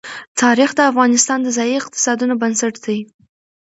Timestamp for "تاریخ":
0.41-0.69